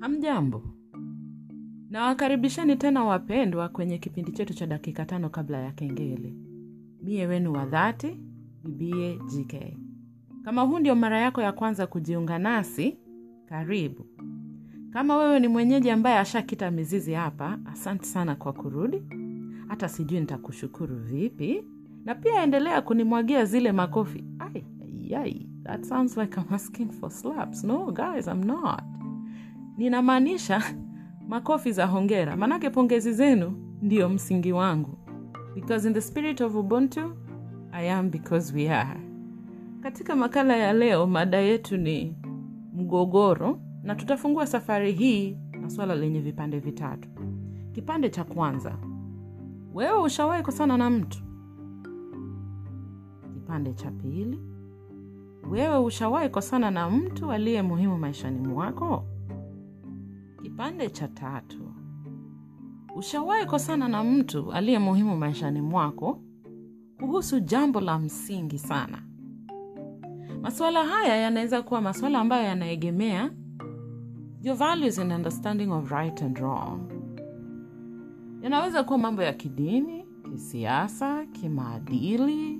[0.00, 0.62] Hamjambo,
[1.90, 6.34] nawakaribisheni tena wapendwa kwenye kipindi chetu cha dakika tano kabla ya kengele.
[7.02, 8.20] Mie wenu wa dhati,
[8.64, 9.76] bibie GK.
[10.44, 12.98] Kama huu ndio mara yako ya kwanza kujiunga nasi,
[13.46, 14.06] karibu.
[14.92, 19.02] Kama wewe ni mwenyeji ambaye ashakita mizizi hapa, asante sana kwa kurudi.
[19.68, 21.64] Hata sijui nitakushukuru vipi,
[22.04, 24.24] na pia endelea kunimwagia zile makofi.
[24.38, 24.64] Ai,
[25.16, 27.64] ai, that sounds like I'm asking for slaps.
[27.64, 28.82] No guys, I'm not.
[29.78, 30.62] Ninamaanisha
[31.28, 33.52] makofi za hongera, manake pongezi zenu
[33.82, 34.98] ndiyo msingi wangu.
[35.54, 37.12] Because in the spirit of Ubuntu,
[37.72, 39.00] I am because we are.
[39.80, 42.16] Katika makala ya leo, mada yetu ni
[42.74, 47.08] mgogoro, na tutafungua safari hii na swala lenye vipande vitatu.
[47.72, 48.76] Kipande cha kwanza,
[49.74, 51.18] wewe ushawahi kosana na mtu?
[53.50, 54.38] Kipande cha pili,
[55.50, 59.04] wewe ushawahi kosana na mtu aliye muhimu maishani mwako?
[60.42, 61.74] Kipande cha tatu,
[62.96, 66.22] ushawahi kosana na mtu aliye muhimu maishani mwako
[67.00, 69.02] kuhusu jambo la msingi sana.
[70.42, 73.30] Masuala haya yanaweza kuwa masuala ambayo yanaegemea
[74.42, 76.80] your values and understanding of right and wrong.
[78.42, 82.59] Yanaweza kuwa mambo ya kidini, kisiasa, kimaadili,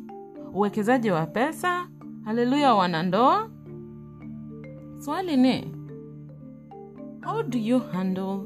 [0.55, 1.89] uwekezaji wa pesa,
[2.25, 3.51] haleluya, wanandoa.
[4.99, 5.75] Swali ni
[7.25, 8.39] how do you handle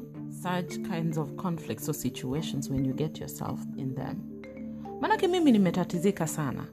[0.42, 4.16] such kinds of conflicts or situations when you get yourself in them?
[5.00, 6.64] Maanake mimi nimetatizika sana.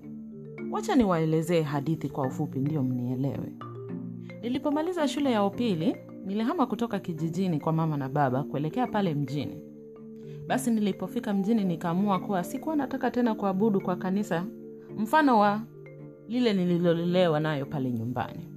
[0.71, 3.53] Wacha niwaelezee hadithi kwa ufupi, ndio mnielewe.
[4.41, 5.95] Nilipomaliza shule ya upili,
[6.25, 9.57] nilihama kutoka kijijini kwa mama na baba kuelekea pale mjini.
[10.47, 14.45] Basi nilipofika mjini, nikaamua kuwa sikuwa nataka tena kuabudu kwa kanisa
[14.97, 15.61] mfano wa
[16.27, 18.47] lile nililolelewa nayo pale nyumbani,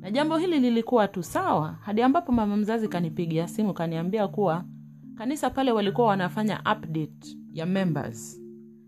[0.00, 4.64] na jambo hili lilikuwa tu sawa hadi ambapo mama mzazi kanipigia simu kaniambia kuwa
[5.14, 8.42] kanisa pale walikuwa wanafanya update ya members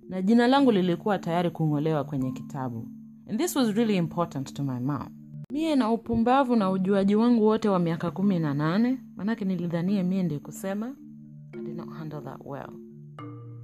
[0.09, 2.89] na jina langu lilikuwa tayari kung'olewa kwenye kitabu
[3.31, 5.09] and this was really important to my mom.
[5.53, 10.23] Mie na upumbavu na ujuaji wangu wote wa miaka kumi na nane, manake nilidhanie mie
[10.23, 10.95] ndiye kusema
[11.53, 12.71] I did not handle that well.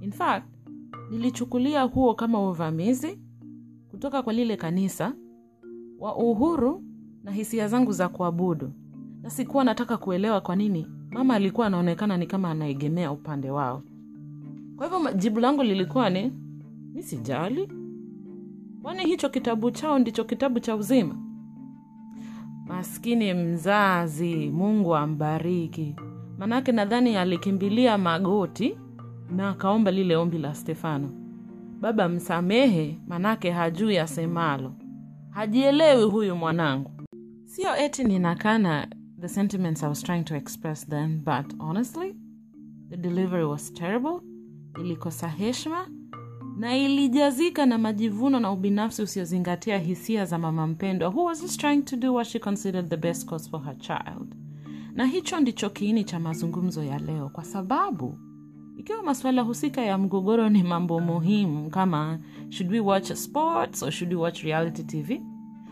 [0.01, 0.45] In fact,
[1.11, 3.19] nilichukulia huo kama uvamizi
[3.91, 5.13] kutoka kwa lile kanisa
[5.99, 6.83] wa uhuru
[7.23, 8.71] na hisia zangu za kuabudu,
[9.21, 13.83] na sikuwa nataka kuelewa kwa nini mama alikuwa anaonekana ni kama anaegemea upande wao.
[14.75, 16.31] Kwa hivyo jibu langu lilikuwa ni
[16.93, 17.69] mi sijali,
[18.81, 21.15] kwani hicho kitabu chao ndicho kitabu cha uzima.
[22.67, 25.95] Maskini mzazi, Mungu ambariki,
[26.37, 28.77] manake nadhani alikimbilia magoti
[29.35, 31.09] na akaomba lile ombi la Stefano,
[31.81, 34.73] Baba msamehe, manake hajui asemalo,
[35.29, 36.91] hajielewi huyu mwanangu.
[37.45, 38.87] Sio eti ninakana
[39.21, 42.15] the sentiments I was trying to express then, but honestly
[42.89, 44.21] the delivery was terrible
[44.81, 45.87] ilikosa heshima
[46.57, 51.81] na ilijazika na majivuno na ubinafsi usiozingatia hisia za mama mpendwa who was just trying
[51.81, 54.35] to do what she considered the best course for her child.
[54.93, 58.17] Na hicho ndicho kiini cha mazungumzo ya leo, kwa sababu
[58.79, 62.19] ikiwa masuala husika ya mgogoro ni mambo muhimu kama
[62.49, 65.21] should we watch sports or should we watch reality TV,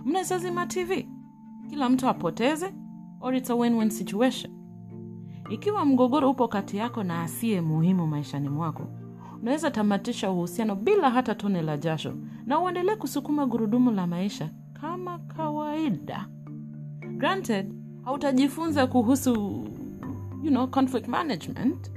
[0.06, 1.08] mnaweza TV,
[1.70, 2.74] kila mtu apoteze,
[3.22, 4.54] or it's a win-win situation.
[5.50, 8.84] Ikiwa mgogoro upo kati yako na asiye muhimu maishani mwako,
[9.42, 12.14] unaweza tamatisha uhusiano bila hata tone la jasho
[12.46, 16.28] na uendelee kusukuma gurudumu la maisha kama kawaida.
[17.18, 17.74] Granted,
[18.06, 19.34] hautajifunza kuhusu
[20.44, 21.92] you know, conflict management,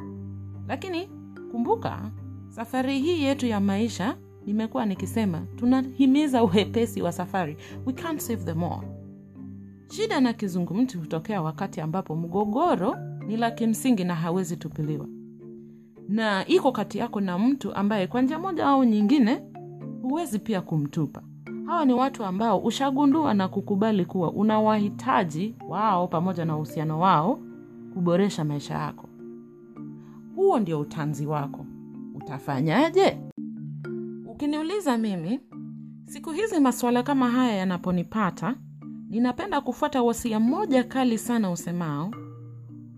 [0.70, 1.08] lakini
[1.50, 2.10] kumbuka,
[2.48, 4.16] safari hii yetu ya maisha,
[4.46, 7.56] nimekuwa nikisema, tunahimiza uhepesi wa safari.
[7.86, 8.80] We can't save them all.
[9.88, 15.06] Shida na kizungumti hutokea wakati ambapo mgogoro ni la kimsingi na hawezi tupiliwa,
[16.08, 19.42] na iko kati yako na mtu ambaye kwa njia moja au nyingine
[20.02, 21.22] huwezi pia kumtupa.
[21.66, 27.38] Hawa ni watu ambao ushagundua na kukubali kuwa unawahitaji wao pamoja na uhusiano wao
[27.94, 29.09] kuboresha maisha yako.
[30.40, 31.66] Huo ndio utanzi wako.
[32.14, 33.18] Utafanyaje?
[34.26, 35.40] Ukiniuliza mimi,
[36.06, 38.54] siku hizi masuala kama haya yanaponipata,
[39.10, 42.10] ninapenda kufuata wasia mmoja kali sana usemao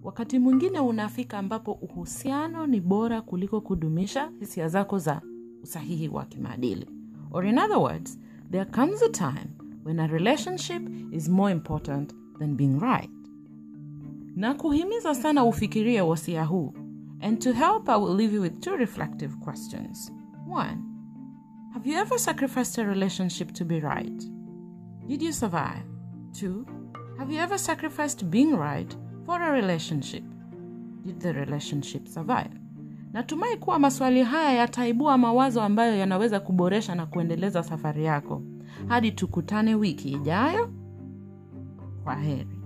[0.03, 5.21] wakati mwingine unafika ambapo uhusiano ni bora kuliko kudumisha hisia zako za
[5.63, 6.87] usahihi wa kimaadili.
[7.31, 8.19] Or in other words,
[8.51, 9.51] there comes a time
[9.85, 13.11] when a relationship is more important than being right.
[14.37, 16.73] Na kuhimiza sana ufikirie wasia huu.
[17.23, 20.11] And to help, I will leave you with two reflective questions.
[20.47, 20.79] One,
[21.73, 24.23] Have you ever sacrificed a relationship to be right?
[25.09, 25.85] Did you survive?
[26.33, 26.67] Two,
[27.19, 28.97] Have you ever sacrificed being right
[29.27, 30.25] for a relationship?
[31.05, 32.51] Did the relationship survive?
[33.13, 38.43] Natumai kuwa maswali haya yataibua mawazo ambayo yanaweza kuboresha na kuendeleza safari yako.
[38.89, 40.71] Hadi tukutane wiki ijayo.
[42.05, 42.62] Kwa heri.